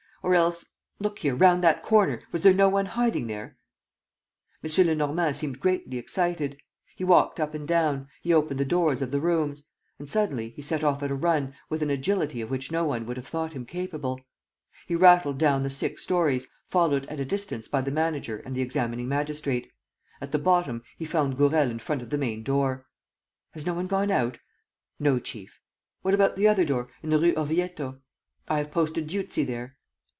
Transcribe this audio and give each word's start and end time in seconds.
Or 0.31 0.35
else, 0.35 0.63
look 0.99 1.17
here, 1.17 1.33
round 1.33 1.63
that 1.63 1.81
corner: 1.81 2.21
was 2.31 2.41
there 2.41 2.53
no 2.53 2.69
one 2.69 2.85
hiding 2.85 3.25
there?" 3.25 3.57
M. 4.63 4.85
Lenormand 4.85 5.35
seemed 5.35 5.59
greatly 5.59 5.97
excited. 5.97 6.57
He 6.95 7.03
walked 7.03 7.39
up 7.39 7.55
and 7.55 7.67
down, 7.67 8.07
he 8.21 8.31
opened 8.31 8.59
the 8.59 8.63
doors 8.63 9.01
of 9.01 9.09
the 9.09 9.19
rooms. 9.19 9.63
And, 9.97 10.07
suddenly, 10.07 10.49
he 10.51 10.61
set 10.61 10.83
off 10.83 11.01
at 11.01 11.09
a 11.09 11.15
run, 11.15 11.55
with 11.69 11.81
an 11.81 11.89
agility 11.89 12.39
of 12.39 12.51
which 12.51 12.71
no 12.71 12.85
one 12.85 13.07
would 13.07 13.17
have 13.17 13.25
thought 13.25 13.53
him 13.53 13.65
capable. 13.65 14.21
He 14.85 14.95
rattled 14.95 15.39
down 15.39 15.63
the 15.63 15.71
six 15.71 16.03
storeys, 16.03 16.47
followed 16.67 17.07
at 17.07 17.19
a 17.19 17.25
distance 17.25 17.67
by 17.67 17.81
the 17.81 17.89
manager 17.89 18.37
and 18.45 18.55
the 18.55 18.61
examining 18.61 19.07
magistrate. 19.07 19.71
At 20.21 20.31
the 20.31 20.37
bottom, 20.37 20.83
he 20.97 21.03
found 21.05 21.35
Gourel 21.35 21.71
in 21.71 21.79
front 21.79 22.03
of 22.03 22.11
the 22.11 22.19
main 22.19 22.43
door. 22.43 22.85
"Has 23.53 23.65
no 23.65 23.73
one 23.73 23.87
gone 23.87 24.11
out?" 24.11 24.37
"No, 24.99 25.17
chief." 25.17 25.59
"What 26.03 26.13
about 26.13 26.35
the 26.35 26.47
other 26.47 26.63
door, 26.63 26.89
in 27.01 27.09
the 27.09 27.17
Rue 27.17 27.33
Orvieto?" 27.33 28.01
"I 28.47 28.59
have 28.59 28.69
posted 28.69 29.07
Dieuzy 29.07 29.43
there." 29.45 29.77